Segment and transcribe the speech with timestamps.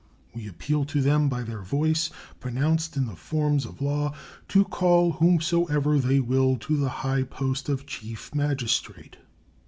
[0.33, 2.09] We appeal to them, by their voice
[2.39, 4.15] pronounced in the forms of law,
[4.47, 9.17] to call whomsoever they will to the high post of Chief Magistrate.